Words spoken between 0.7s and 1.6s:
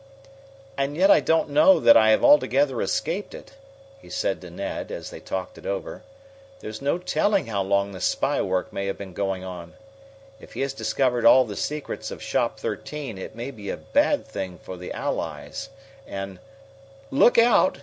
"And yet I don't